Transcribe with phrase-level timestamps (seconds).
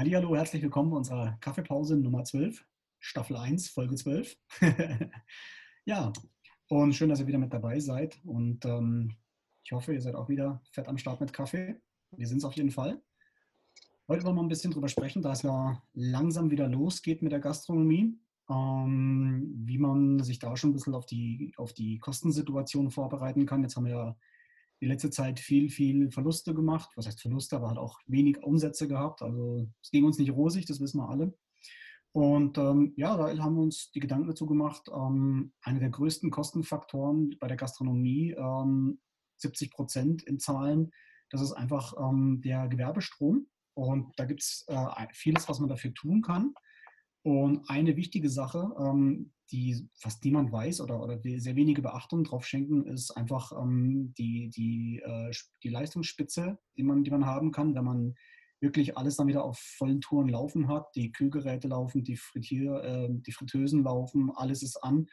[0.00, 2.64] Hallo, herzlich willkommen unserer Kaffeepause Nummer 12,
[3.00, 4.34] Staffel 1, Folge 12.
[5.84, 6.10] ja,
[6.68, 8.18] und schön, dass ihr wieder mit dabei seid.
[8.24, 9.14] Und ähm,
[9.62, 11.78] ich hoffe, ihr seid auch wieder fett am Start mit Kaffee.
[12.12, 13.02] Wir sind es auf jeden Fall.
[14.08, 17.40] Heute wollen wir ein bisschen drüber sprechen, da es ja langsam wieder losgeht mit der
[17.40, 23.44] Gastronomie, ähm, wie man sich da schon ein bisschen auf die, auf die Kostensituation vorbereiten
[23.44, 23.62] kann.
[23.62, 24.16] Jetzt haben wir ja
[24.80, 26.90] die letzte Zeit viel, viel Verluste gemacht.
[26.96, 29.22] Was heißt Verluste, aber hat auch wenig Umsätze gehabt.
[29.22, 31.34] Also es ging uns nicht rosig, das wissen wir alle.
[32.12, 36.30] Und ähm, ja, da haben wir uns die Gedanken dazu gemacht, ähm, einer der größten
[36.30, 38.98] Kostenfaktoren bei der Gastronomie, ähm,
[39.36, 40.90] 70 Prozent in Zahlen,
[41.30, 43.46] das ist einfach ähm, der Gewerbestrom.
[43.74, 46.52] Und da gibt es äh, vieles, was man dafür tun kann.
[47.22, 52.46] Und eine wichtige Sache, ähm, die fast niemand weiß oder, oder sehr wenige Beachtung drauf
[52.46, 55.30] schenken, ist einfach ähm, die, die, äh,
[55.62, 58.14] die Leistungsspitze, die man, die man haben kann, wenn man
[58.60, 60.86] wirklich alles dann wieder auf vollen Touren laufen hat.
[60.94, 65.06] Die Kühlgeräte laufen, die, Frittier, äh, die Fritteusen laufen, alles ist an.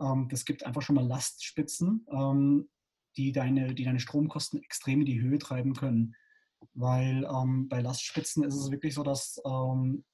[0.00, 2.68] Ähm, das gibt einfach schon mal Lastspitzen, ähm,
[3.16, 6.14] die, deine, die deine Stromkosten extrem in die Höhe treiben können.
[6.74, 10.04] Weil ähm, bei Lastspitzen ist es wirklich so, dass ähm,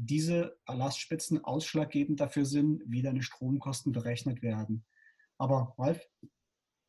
[0.00, 4.84] diese Lastspitzen ausschlaggebend dafür sind, wie deine Stromkosten berechnet werden.
[5.38, 6.08] Aber Ralf,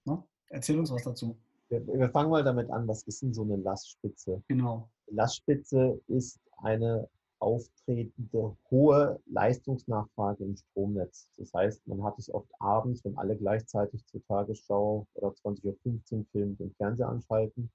[0.06, 1.38] ne, erzähl uns was dazu.
[1.70, 4.44] Wir, wir, fangen mal damit an, was ist denn so eine Lastspitze?
[4.48, 4.90] Genau.
[5.08, 7.08] Lastspitze ist eine
[7.40, 11.30] auftretende hohe Leistungsnachfrage im Stromnetz.
[11.38, 15.64] Das heißt, man hat es oft abends, wenn alle gleichzeitig zur Tagesschau oder 20.15
[16.12, 17.72] Uhr Film den Fernseher anschalten,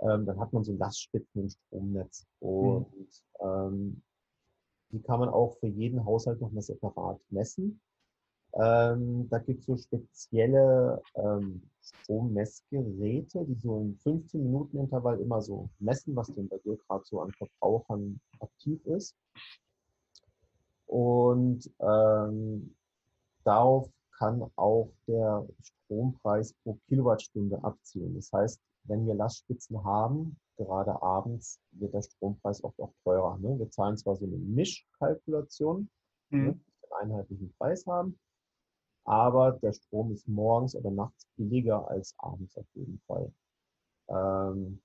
[0.00, 2.26] ähm, dann hat man so Lastspitzen im Stromnetz.
[2.40, 2.48] Mhm.
[2.48, 3.06] Und mhm.
[3.40, 4.02] ähm,
[4.92, 7.80] die kann man auch für jeden Haushalt nochmal separat messen.
[8.54, 16.16] Ähm, da gibt es so spezielle ähm, Strommessgeräte, die so im 15-Minuten-Intervall immer so messen,
[16.16, 19.14] was denn bei dir gerade so an Verbrauchern aktiv ist.
[20.86, 22.74] Und ähm,
[23.44, 28.16] darauf kann auch der Strompreis pro Kilowattstunde abzielen.
[28.16, 33.38] Das heißt, wenn wir Lastspitzen haben, gerade abends wird der Strompreis oft auch teurer.
[33.38, 33.58] Ne?
[33.58, 35.88] Wir zahlen zwar so eine Mischkalkulation,
[36.30, 36.44] ne, mhm.
[36.44, 36.60] ne,
[36.98, 38.18] einen einheitlichen Preis haben,
[39.04, 43.32] aber der Strom ist morgens oder nachts billiger als abends auf jeden Fall.
[44.08, 44.82] Ähm,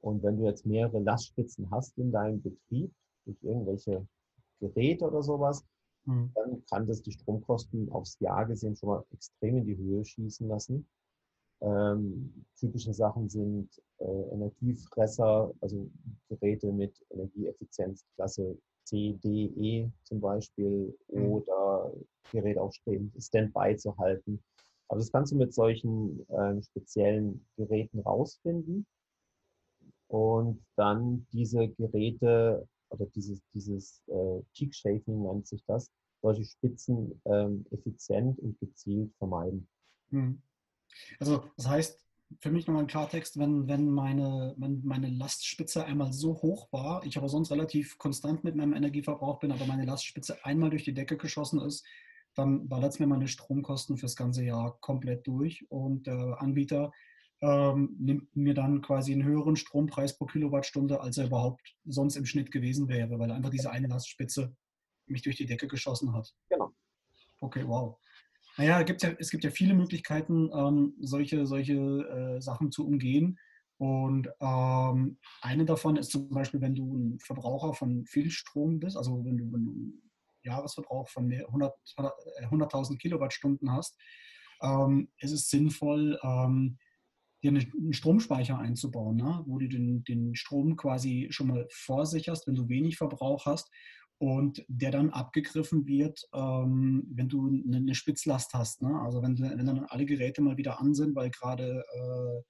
[0.00, 2.92] und wenn du jetzt mehrere Lastspitzen hast in deinem Betrieb,
[3.24, 4.06] durch irgendwelche
[4.60, 5.64] Geräte oder sowas,
[6.04, 6.30] mhm.
[6.34, 10.46] dann kann das die Stromkosten aufs Jahr gesehen schon mal extrem in die Höhe schießen
[10.46, 10.86] lassen.
[11.60, 13.68] Ähm, typische Sachen sind
[13.98, 15.90] äh, Energiefresser, also
[16.28, 21.26] Geräte mit Energieeffizienzklasse C, D, E zum Beispiel mhm.
[21.26, 21.92] oder
[22.30, 22.72] Geräte auch
[23.18, 24.42] Standby zu halten.
[24.88, 28.86] Aber das kannst du mit solchen äh, speziellen Geräten rausfinden
[30.08, 35.90] und dann diese Geräte oder dieses, dieses äh, Cheek Shaping nennt sich das,
[36.22, 39.66] solche Spitzen ähm, effizient und gezielt vermeiden.
[40.10, 40.40] Mhm.
[41.18, 42.06] Also das heißt,
[42.40, 47.04] für mich nochmal ein Klartext, wenn, wenn meine, wenn meine Lastspitze einmal so hoch war,
[47.04, 50.94] ich aber sonst relativ konstant mit meinem Energieverbrauch bin, aber meine Lastspitze einmal durch die
[50.94, 51.86] Decke geschossen ist,
[52.34, 56.92] dann ballert es mir meine Stromkosten fürs ganze Jahr komplett durch und der Anbieter
[57.40, 62.26] ähm, nimmt mir dann quasi einen höheren Strompreis pro Kilowattstunde, als er überhaupt sonst im
[62.26, 64.54] Schnitt gewesen wäre, weil einfach diese eine Lastspitze
[65.06, 66.34] mich durch die Decke geschossen hat.
[66.48, 66.72] Genau.
[67.40, 67.98] Okay, wow.
[68.56, 73.38] Naja, gibt ja, es gibt ja viele Möglichkeiten, ähm, solche, solche äh, Sachen zu umgehen.
[73.78, 78.96] Und ähm, eine davon ist zum Beispiel, wenn du ein Verbraucher von viel Strom bist,
[78.96, 80.02] also wenn du, wenn du einen
[80.42, 81.72] Jahresverbrauch von 100.000
[82.44, 83.98] 100 äh, Kilowattstunden hast,
[84.62, 86.78] ähm, ist es sinnvoll, ähm,
[87.42, 89.42] dir einen Stromspeicher einzubauen, ne?
[89.46, 93.70] wo du den, den Strom quasi schon mal vorsicherst, wenn du wenig Verbrauch hast
[94.18, 98.82] und der dann abgegriffen wird, ähm, wenn du eine, eine Spitzlast hast.
[98.82, 98.98] Ne?
[99.00, 102.42] Also wenn, wenn, dann alle Geräte mal wieder an sind, weil gerade äh,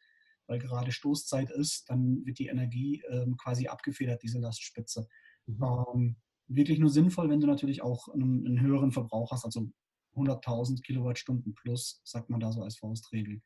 [0.46, 5.08] weil gerade Stoßzeit ist, dann wird die Energie ähm, quasi abgefedert, diese Lastspitze.
[5.46, 5.64] Mhm.
[5.64, 6.16] Ähm,
[6.48, 9.68] wirklich nur sinnvoll, wenn du natürlich auch einen, einen höheren Verbrauch hast, also
[10.14, 13.42] 100.000 Kilowattstunden plus, sagt man da so als Faustregel.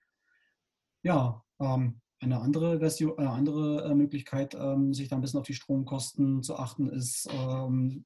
[1.03, 5.41] Ja, ähm, eine andere, Version, eine äh, andere äh, Möglichkeit, ähm, sich da ein bisschen
[5.41, 8.05] auf die Stromkosten zu achten, ist ähm,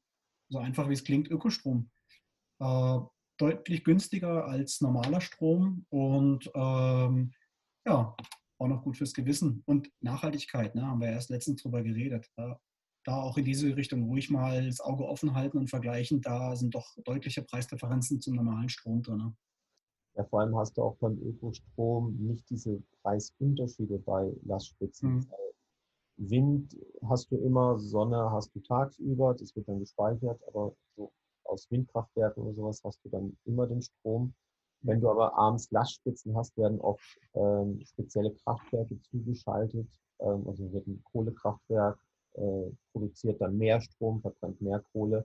[0.54, 1.90] so einfach wie es klingt, Ökostrom.
[2.60, 2.98] Äh,
[3.38, 7.32] deutlich günstiger als normaler Strom und ähm,
[7.84, 8.16] ja,
[8.58, 9.62] auch noch gut fürs Gewissen.
[9.66, 12.30] Und Nachhaltigkeit, ne, haben wir erst letztens drüber geredet.
[12.38, 12.60] Ja,
[13.04, 16.74] da auch in diese Richtung ruhig mal das Auge offen halten und vergleichen, da sind
[16.74, 19.18] doch deutliche Preisdifferenzen zum normalen Strom drin.
[19.18, 19.36] Ne?
[20.16, 25.16] Ja, vor allem hast du auch beim Ökostrom nicht diese Preisunterschiede bei Lastspitzen.
[25.16, 25.26] Mhm.
[26.16, 26.76] Wind
[27.08, 31.12] hast du immer, Sonne hast du tagsüber, das wird dann gespeichert, aber so
[31.44, 34.34] aus Windkraftwerken oder sowas hast du dann immer den Strom.
[34.82, 39.88] Wenn du aber abends Lastspitzen hast, werden oft ähm, spezielle Kraftwerke zugeschaltet.
[40.20, 41.99] Ähm, also wird ein Kohlekraftwerk
[42.34, 45.25] äh, produziert dann mehr Strom, verbrennt mehr Kohle.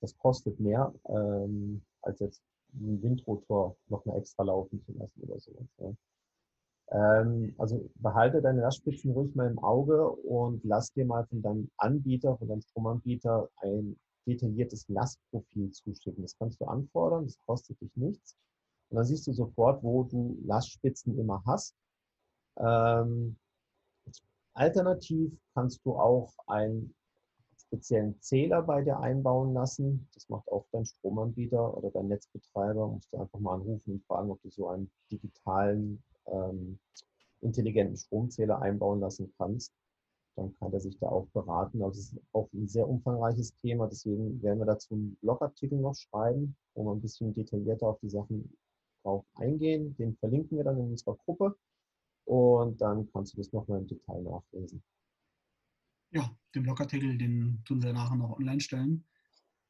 [0.00, 2.42] Das kostet mehr, ähm, als jetzt
[2.74, 5.66] einen Windrotor noch mal extra laufen zu lassen oder sowas.
[5.78, 5.92] Ja.
[6.90, 11.70] Ähm, also behalte deine Lastspitzen ruhig mal im Auge und lass dir mal von deinem
[11.76, 16.22] Anbieter, von deinem Stromanbieter ein detailliertes Lastprofil zuschicken.
[16.22, 18.36] Das kannst du anfordern, das kostet dich nichts.
[18.90, 21.74] Und dann siehst du sofort, wo du Lastspitzen immer hast.
[22.56, 23.36] Ähm,
[24.54, 26.94] alternativ kannst du auch einen
[27.58, 30.08] speziellen Zähler bei dir einbauen lassen.
[30.14, 32.88] Das macht auch dein Stromanbieter oder dein Netzbetreiber.
[32.88, 36.02] Musst du einfach mal anrufen und fragen, ob du so einen digitalen
[36.32, 36.78] ähm,
[37.40, 39.72] intelligenten Stromzähler einbauen lassen kannst,
[40.36, 41.82] dann kann er sich da auch beraten.
[41.82, 45.94] Also es ist auch ein sehr umfangreiches Thema, deswegen werden wir dazu einen Blogartikel noch
[45.94, 48.56] schreiben, wo wir ein bisschen detaillierter auf die Sachen
[49.02, 49.96] drauf eingehen.
[49.96, 51.56] Den verlinken wir dann in unserer Gruppe
[52.24, 54.82] und dann kannst du das nochmal im Detail nachlesen.
[56.10, 59.04] Ja, den Blogartikel, den tun wir nachher noch online stellen.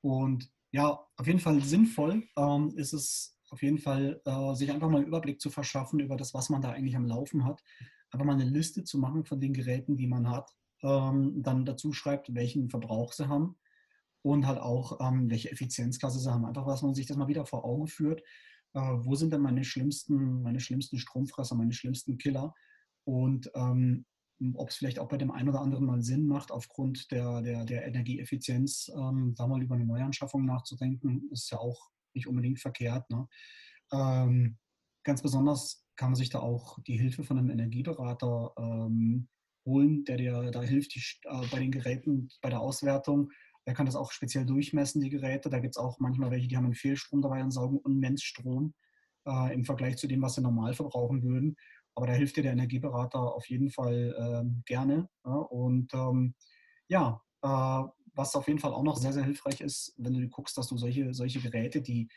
[0.00, 4.88] Und ja, auf jeden Fall sinnvoll ähm, ist es auf jeden Fall, äh, sich einfach
[4.88, 7.62] mal einen Überblick zu verschaffen über das, was man da eigentlich am Laufen hat.
[8.10, 10.50] Einfach mal eine Liste zu machen von den Geräten, die man hat.
[10.82, 13.56] Ähm, dann dazu schreibt, welchen Verbrauch sie haben
[14.22, 16.44] und halt auch, ähm, welche Effizienzklasse sie haben.
[16.44, 18.22] Einfach, dass man sich das mal wieder vor Augen führt.
[18.74, 22.54] Äh, wo sind denn meine schlimmsten, meine schlimmsten Stromfresser, meine schlimmsten Killer?
[23.04, 24.04] Und ähm,
[24.54, 27.64] ob es vielleicht auch bei dem einen oder anderen mal Sinn macht, aufgrund der, der,
[27.64, 33.08] der Energieeffizienz ähm, da mal über eine Neuanschaffung nachzudenken, ist ja auch nicht unbedingt verkehrt.
[33.10, 33.26] Ne?
[33.92, 34.58] Ähm,
[35.04, 39.28] ganz besonders kann man sich da auch die Hilfe von einem Energieberater ähm,
[39.64, 43.30] holen, der dir da hilft die, äh, bei den Geräten, bei der Auswertung.
[43.66, 45.50] Der kann das auch speziell durchmessen, die Geräte.
[45.50, 48.74] Da gibt es auch manchmal welche, die haben einen Fehlstrom dabei und saugen immens Strom
[49.26, 51.56] äh, im Vergleich zu dem, was sie normal verbrauchen würden.
[51.94, 55.08] Aber da hilft dir der Energieberater auf jeden Fall äh, gerne.
[55.24, 55.32] Ja?
[55.32, 56.34] Und ähm,
[56.88, 57.82] ja, äh,
[58.18, 60.76] was auf jeden Fall auch noch sehr, sehr hilfreich ist, wenn du guckst, dass du
[60.76, 62.08] solche, solche Geräte, die,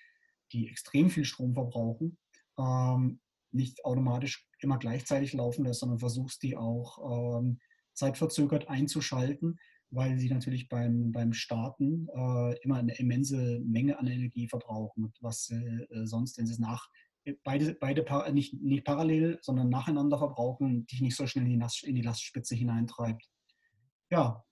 [0.51, 2.17] die extrem viel Strom verbrauchen,
[2.57, 3.21] ähm,
[3.51, 7.59] nicht automatisch immer gleichzeitig laufen lässt, sondern versuchst, die auch ähm,
[7.93, 9.59] zeitverzögert einzuschalten,
[9.91, 15.51] weil sie natürlich beim, beim Starten äh, immer eine immense Menge an Energie verbrauchen, was
[15.51, 16.89] äh, sonst, wenn sie es nach
[17.43, 21.83] beide, beide nicht, nicht parallel, sondern nacheinander verbrauchen, dich nicht so schnell in die, Last,
[21.83, 23.29] in die Lastspitze hineintreibt.
[24.09, 24.43] Ja,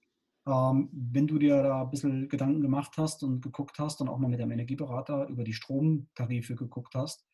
[0.50, 4.30] wenn du dir da ein bisschen Gedanken gemacht hast und geguckt hast und auch mal
[4.30, 7.26] mit dem Energieberater über die Stromtarife geguckt hast,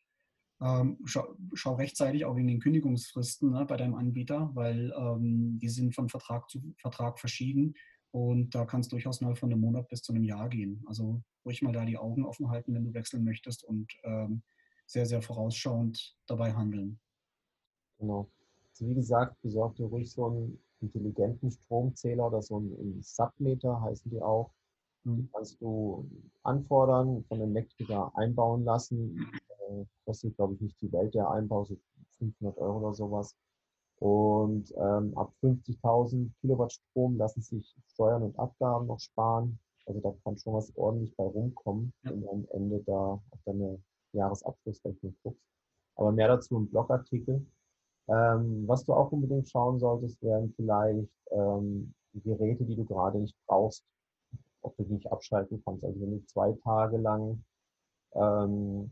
[0.60, 5.68] ähm, schau, schau, rechtzeitig auch wegen den Kündigungsfristen ne, bei deinem Anbieter, weil ähm, die
[5.68, 7.74] sind von Vertrag zu Vertrag verschieden
[8.10, 10.82] und da kann es durchaus mal von einem Monat bis zu einem Jahr gehen.
[10.86, 14.42] Also ruhig mal da die Augen offen halten, wenn du wechseln möchtest und ähm,
[14.86, 16.98] sehr, sehr vorausschauend dabei handeln.
[17.98, 18.30] Genau.
[18.70, 24.10] Also wie gesagt, besorg dir ruhig so einen intelligenten Stromzähler oder so ein Submeter heißen
[24.10, 24.50] die auch.
[25.04, 26.08] Die kannst du
[26.42, 29.30] anfordern, von dem Elektriker einbauen lassen.
[29.68, 31.76] Äh, kostet, glaube ich, nicht die Welt der Einbau, so
[32.18, 33.36] 500 Euro oder sowas.
[33.98, 39.58] Und ähm, ab 50.000 Kilowatt Strom lassen sich Steuern und Abgaben noch sparen.
[39.86, 43.80] Also da kann schon was ordentlich bei rumkommen, wenn du am Ende da auf deine
[44.12, 45.46] Jahresabschlussrechnung guckst.
[45.94, 47.46] Aber mehr dazu im Blogartikel.
[48.08, 53.36] Ähm, was du auch unbedingt schauen solltest, wären vielleicht ähm, Geräte, die du gerade nicht
[53.46, 53.84] brauchst,
[54.62, 55.84] ob du die nicht abschalten kannst.
[55.84, 57.42] Also wenn du zwei Tage lang
[58.14, 58.90] ähm,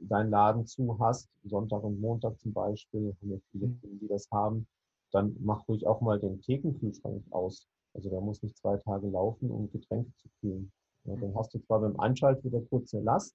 [0.00, 3.80] deinen Laden zu hast, Sonntag und Montag zum Beispiel, haben ja viele mhm.
[3.80, 4.66] Kunden, die das haben,
[5.12, 7.68] dann mach ruhig auch mal den Thekenkühlschrank aus.
[7.94, 10.72] Also der muss nicht zwei Tage laufen, um Getränke zu kühlen.
[11.04, 13.34] Ja, dann hast du zwar beim Anschalt wieder kurze Last,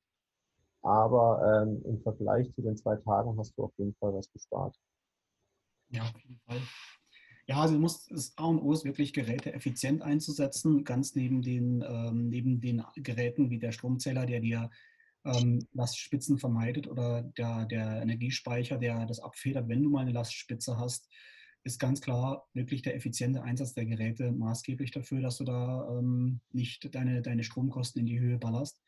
[0.82, 4.76] aber ähm, im Vergleich zu den zwei Tagen hast du auf jeden Fall was gespart.
[5.90, 6.62] Ja, auf jeden Fall.
[7.48, 11.42] Ja, also du musst, das A und O ist wirklich Geräte effizient einzusetzen, ganz neben
[11.42, 14.70] den, ähm, neben den Geräten wie der Stromzähler, der dir
[15.24, 20.78] ähm, Lastspitzen vermeidet oder der, der Energiespeicher, der das abfedert, wenn du mal eine Lastspitze
[20.78, 21.10] hast,
[21.64, 26.40] ist ganz klar wirklich der effiziente Einsatz der Geräte maßgeblich dafür, dass du da ähm,
[26.52, 28.82] nicht deine, deine Stromkosten in die Höhe ballerst.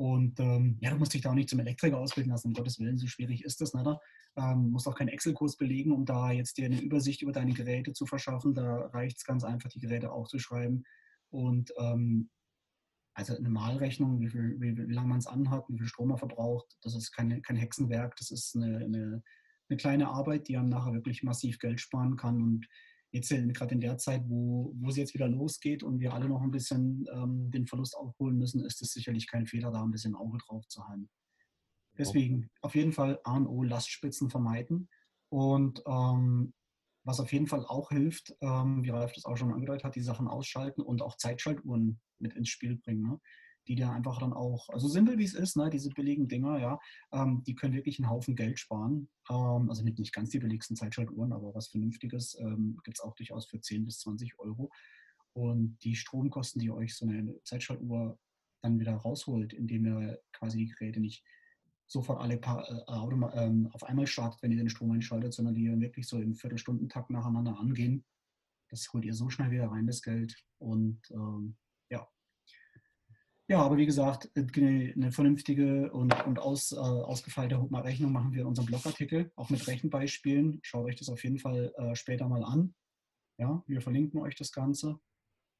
[0.00, 2.78] Und ähm, ja, du musst dich da auch nicht zum Elektriker ausbilden lassen, um Gottes
[2.78, 3.84] Willen, so schwierig ist das nicht.
[3.84, 4.00] Ne?
[4.34, 7.92] Ähm, musst auch keinen Excel-Kurs belegen, um da jetzt dir eine Übersicht über deine Geräte
[7.92, 8.54] zu verschaffen.
[8.54, 10.86] Da reicht es ganz einfach, die Geräte aufzuschreiben.
[11.28, 12.30] Und ähm,
[13.12, 16.16] also eine Malrechnung, wie, viel, wie, wie lange man es anhat, wie viel Strom er
[16.16, 19.22] verbraucht, das ist keine, kein Hexenwerk, das ist eine, eine,
[19.68, 22.40] eine, kleine Arbeit, die einem nachher wirklich massiv Geld sparen kann.
[22.40, 22.66] Und
[23.12, 26.42] jetzt gerade in der Zeit, wo, wo es jetzt wieder losgeht und wir alle noch
[26.42, 30.14] ein bisschen ähm, den Verlust aufholen müssen, ist es sicherlich kein Fehler, da ein bisschen
[30.14, 31.08] Auge drauf zu haben.
[31.98, 34.88] Deswegen auf jeden Fall A und O Lastspitzen vermeiden.
[35.28, 36.54] Und ähm,
[37.04, 40.02] was auf jeden Fall auch hilft, ähm, wie Ralf das auch schon angedeutet hat, die
[40.02, 43.02] Sachen ausschalten und auch Zeitschaltuhren mit ins Spiel bringen.
[43.02, 43.20] Ne?
[43.70, 46.80] Die dir einfach dann auch, also simpel wie es ist, ne, diese billigen Dinger, ja,
[47.12, 49.08] ähm, die können wirklich einen Haufen Geld sparen.
[49.30, 53.14] Ähm, also nicht, nicht ganz die billigsten Zeitschaltuhren, aber was Vernünftiges ähm, gibt es auch
[53.14, 54.70] durchaus für 10 bis 20 Euro.
[55.34, 58.18] Und die Stromkosten, die euch so eine Zeitschaltuhr
[58.60, 61.24] dann wieder rausholt, indem ihr quasi die Geräte nicht
[61.86, 65.70] sofort alle paar, äh, ähm, auf einmal startet, wenn ihr den Strom einschaltet, sondern die
[65.80, 68.04] wirklich so im Viertelstundentakt nacheinander angehen.
[68.68, 70.34] Das holt ihr so schnell wieder rein, das Geld.
[70.58, 71.56] Und ähm,
[71.88, 72.08] ja,
[73.58, 78.66] aber wie gesagt, eine vernünftige und, und aus, äh, ausgefeilte Rechnung machen wir in unserem
[78.66, 80.60] Blogartikel, auch mit Rechenbeispielen.
[80.62, 82.76] Schaut euch das auf jeden Fall äh, später mal an.
[83.38, 85.00] Ja, wir verlinken euch das Ganze.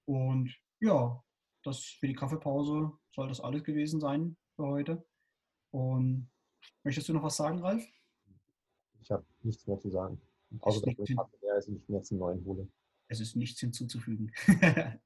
[0.05, 1.21] Und ja,
[1.65, 5.05] das für die Kaffeepause soll das alles gewesen sein für heute.
[5.73, 6.31] Und
[6.85, 7.85] möchtest du noch was sagen, Ralf?
[9.01, 10.21] Ich habe nichts mehr zu sagen.
[10.61, 12.69] Außer dass ich ist und ich mir jetzt einen neuen hole.
[13.09, 14.33] Es ist nichts hinzuzufügen.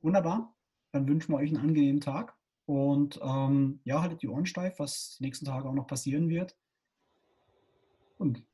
[0.00, 0.55] Wunderbar
[0.96, 2.34] dann wünschen wir euch einen angenehmen Tag.
[2.64, 6.56] Und ähm, ja, haltet die Ohren steif, was die nächsten Tage auch noch passieren wird.
[8.18, 8.44] Und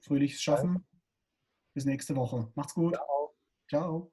[0.00, 0.86] fröhliches Schaffen.
[1.74, 2.50] Bis nächste Woche.
[2.54, 2.94] Macht's gut.
[2.94, 3.34] Ciao.
[3.68, 4.12] Ciao.